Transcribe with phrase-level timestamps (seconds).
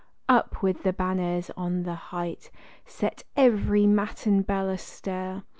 [0.27, 2.49] Up with the banners on the height,
[2.87, 5.43] set every matin bell astir!